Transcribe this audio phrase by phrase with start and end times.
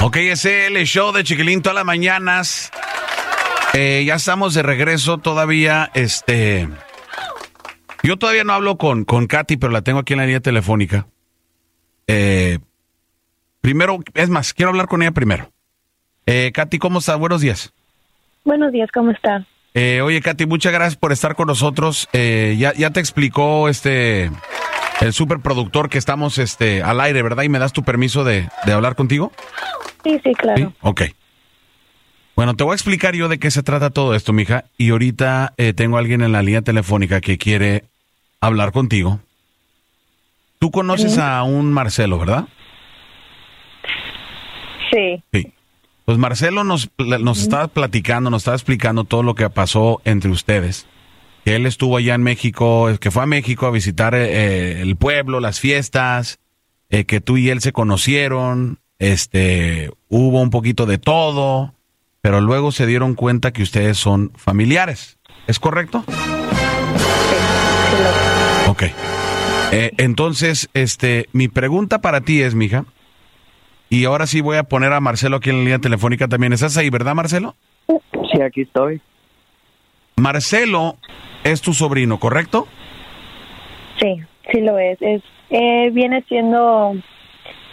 [0.00, 2.70] Ok, es el show de Chiquilín todas las mañanas.
[3.72, 6.68] Eh, ya estamos de regreso todavía, este...
[8.02, 11.06] Yo todavía no hablo con, con Katy, pero la tengo aquí en la línea telefónica.
[12.06, 12.58] Eh,
[13.62, 15.50] primero, es más, quiero hablar con ella primero.
[16.26, 17.18] Eh, Katy, ¿cómo estás?
[17.18, 17.72] Buenos días.
[18.44, 19.46] Buenos días, ¿cómo está?
[19.72, 22.06] Eh, oye, Katy, muchas gracias por estar con nosotros.
[22.12, 24.30] Ya, ya te explicó este
[25.00, 27.42] el superproductor que estamos este al aire, ¿verdad?
[27.42, 29.32] Y me das tu permiso de, de hablar contigo.
[30.02, 30.56] Sí, sí, claro.
[30.56, 31.02] Sí, ok.
[32.36, 34.64] Bueno, te voy a explicar yo de qué se trata todo esto, mija.
[34.76, 37.84] Y ahorita eh, tengo a alguien en la línea telefónica que quiere
[38.40, 39.20] hablar contigo.
[40.58, 42.46] Tú conoces a un Marcelo, ¿verdad?
[44.92, 45.22] Sí.
[45.32, 45.52] Sí.
[46.04, 50.86] Pues Marcelo nos, nos estaba platicando, nos estaba explicando todo lo que pasó entre ustedes.
[51.44, 55.40] Que él estuvo allá en México, que fue a México a visitar eh, el pueblo,
[55.40, 56.38] las fiestas,
[56.90, 61.74] eh, que tú y él se conocieron, este, hubo un poquito de todo,
[62.22, 65.18] pero luego se dieron cuenta que ustedes son familiares.
[65.46, 66.04] ¿Es correcto?
[68.68, 68.84] Ok.
[69.72, 72.86] Eh, entonces, este, mi pregunta para ti es, mija,
[73.90, 76.52] y ahora sí voy a poner a Marcelo aquí en la línea telefónica también.
[76.52, 77.56] ¿Estás ahí, verdad, Marcelo?
[78.32, 79.00] Sí, aquí estoy.
[80.16, 80.96] Marcelo
[81.42, 82.68] es tu sobrino, ¿correcto?
[84.00, 84.20] sí,
[84.50, 85.00] sí lo es.
[85.00, 86.94] es eh, viene siendo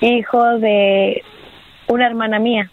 [0.00, 1.22] hijo de
[1.88, 2.70] una hermana mía,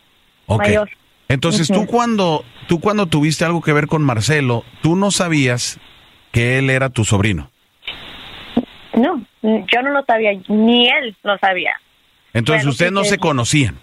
[0.48, 0.90] mayor.
[1.28, 5.80] Entonces, tú cuando tú cuando tuviste algo que ver con Marcelo, tú no sabías
[6.32, 7.50] que él era tu sobrino.
[8.94, 11.74] No, yo no lo sabía, ni él lo sabía.
[12.34, 13.78] Entonces, Bueno, ustedes no se conocían.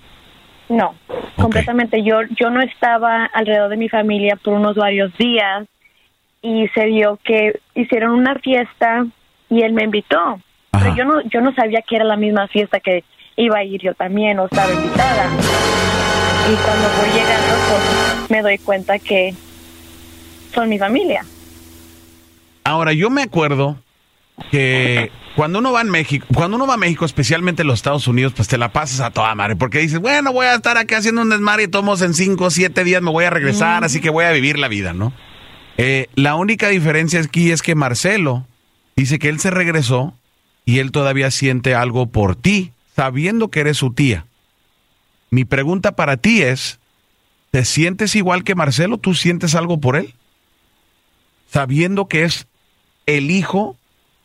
[0.71, 0.95] No,
[1.37, 2.05] completamente.
[2.05, 5.67] Yo, yo no estaba alrededor de mi familia por unos varios días
[6.43, 9.05] y se dio que hicieron una fiesta
[9.49, 10.17] y él me invitó.
[10.17, 10.41] Ajá.
[10.71, 13.03] Pero yo no, yo no sabía que era la misma fiesta que
[13.35, 15.27] iba a ir yo también o estaba invitada.
[16.49, 19.35] Y cuando voy llegando, pues me doy cuenta que
[20.55, 21.25] son mi familia.
[22.63, 23.77] Ahora, yo me acuerdo
[24.51, 28.07] que cuando uno va en México, cuando uno va a México, especialmente en los Estados
[28.09, 30.95] Unidos, pues te la pasas a toda madre, porque dices, bueno, voy a estar aquí
[30.95, 34.01] haciendo un desmadre y tomos en cinco o siete días me voy a regresar, así
[34.01, 35.13] que voy a vivir la vida, ¿no?
[35.77, 38.47] Eh, la única diferencia aquí es que Marcelo
[38.97, 40.15] dice que él se regresó
[40.67, 44.27] y él todavía siente algo por ti, sabiendo que eres su tía.
[45.31, 46.81] Mi pregunta para ti es,
[47.51, 48.99] ¿te sientes igual que Marcelo?
[48.99, 50.15] ¿Tú sientes algo por él?
[51.51, 52.47] Sabiendo que es
[53.07, 53.77] el hijo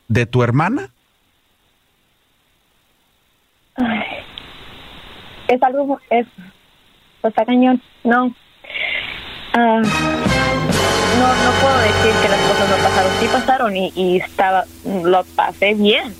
[0.07, 0.89] de tu hermana.
[3.75, 4.03] Ay,
[5.47, 6.25] es algo, es,
[7.21, 8.33] pues está cañón, no.
[9.53, 14.65] Ah, no, no puedo decir que las cosas no pasaron, sí pasaron y, y estaba,
[15.03, 16.13] lo pasé bien.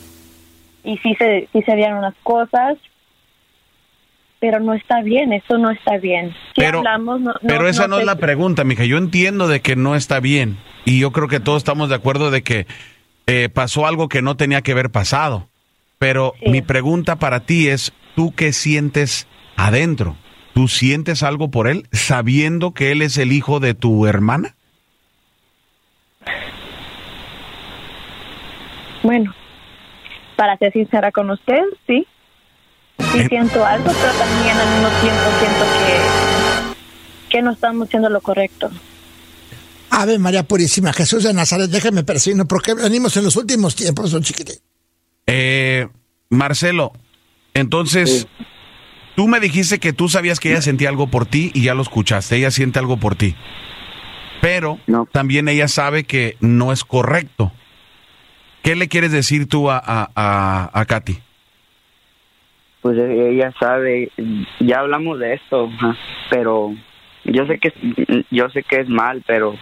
[0.84, 2.78] Y sí se, sí se dieron las cosas,
[4.40, 6.32] pero no está bien, eso no está bien.
[6.54, 8.86] Si Pero, hablamos, no, no- pero esa no, es la pregunta, mija.
[8.86, 10.58] Yo entiendo de que no está bien.
[10.86, 12.68] Y yo creo que todos estamos de acuerdo de que
[13.28, 15.48] eh, pasó algo que no tenía que haber pasado.
[16.00, 16.50] Pero Sí.
[16.50, 20.18] mi pregunta para ti es, ¿tú qué sientes adentro?
[20.54, 24.56] ¿Tú sientes algo por él sabiendo que él es el hijo de tu hermana?
[29.04, 29.34] Bueno,
[30.36, 32.06] para ser sincera con usted, sí.
[33.12, 33.28] Sí Eh.
[33.30, 35.66] siento algo, pero también al mismo tiempo siento
[37.30, 38.70] que, que no estamos haciendo lo correcto.
[39.98, 44.24] Ave María Purísima, Jesús de Nazaret, déjeme persigno, porque venimos en los últimos tiempos, don
[44.24, 44.56] chiquitín.
[45.28, 45.88] Eh,
[46.30, 46.92] Marcelo,
[47.54, 48.28] entonces,
[49.16, 51.82] tú me dijiste que tú sabías que ella sentía algo por ti y ya lo
[51.82, 53.36] escuchaste, ella siente algo por ti.
[54.42, 55.08] Pero No.
[55.12, 57.52] también ella sabe que no es correcto.
[58.64, 61.18] ¿Qué le quieres decir tú a, a, a, a Katy?
[62.82, 64.12] Pues eh, ella sabe,
[64.60, 65.70] ya hablamos de esto,
[66.30, 66.76] pero
[67.24, 69.56] yo sé que yo sé que es mal, pero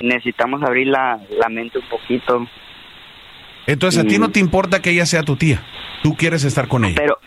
[0.00, 2.46] necesitamos abrir la, la mente un poquito.
[3.66, 4.20] Entonces, a ti Mm.
[4.20, 5.62] no te importa que ella sea tu tía.
[6.02, 6.96] Tú quieres estar con ella.
[6.96, 7.18] Pero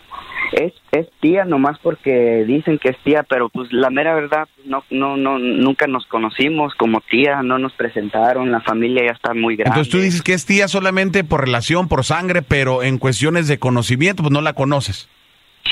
[0.51, 4.83] es, es tía nomás porque dicen que es tía, pero pues la mera verdad no
[4.89, 9.55] no no nunca nos conocimos como tía, no nos presentaron, la familia ya está muy
[9.55, 9.69] grande.
[9.79, 13.57] Entonces tú dices que es tía solamente por relación, por sangre, pero en cuestiones de
[13.57, 15.07] conocimiento, pues no la conoces.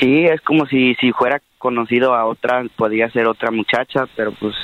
[0.00, 4.54] Sí, es como si si fuera conocido a otra, podría ser otra muchacha, pero pues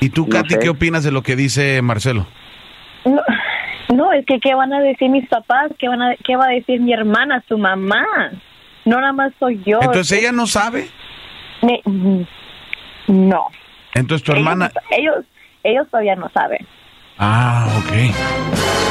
[0.00, 0.58] ¿Y tú, No Katy, sé.
[0.60, 2.26] qué opinas de lo que dice Marcelo?
[3.04, 3.22] No,
[3.94, 5.70] no, es que ¿qué van a decir mis papás?
[5.78, 8.04] ¿Qué, van a, ¿Qué va a decir mi hermana, su mamá?
[8.84, 9.78] No nada más soy yo.
[9.80, 10.88] Entonces ella no sabe.
[11.62, 11.82] Me-
[13.08, 13.46] no.
[13.94, 15.24] Entonces tu hermana, Ellos, ellos,
[15.64, 16.66] ellos todavía no saben.
[17.18, 17.92] Ah, ok.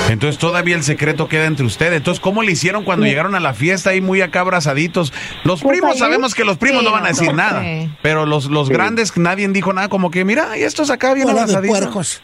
[0.09, 1.93] Entonces todavía el secreto queda entre ustedes.
[1.97, 5.11] Entonces, ¿cómo le hicieron cuando llegaron a la fiesta ahí muy acá abrazaditos?
[5.43, 7.63] Los Pues primos, sabemos que los primos Sí, no van a decir no nada.
[8.01, 11.31] Pero los, los grandes, nadie dijo nada, como que, mira, y estos acá bien de
[11.33, 11.79] abrazaditos.
[11.79, 12.21] puercos.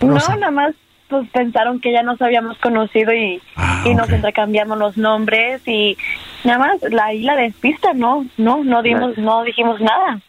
[0.00, 0.74] No, nada más
[1.08, 5.98] pues pensaron que ya nos habíamos conocido y, Ah, y nos intercambiamos los nombres y
[6.42, 10.20] nada más la isla despista, no, no, no dimos, no dijimos nada.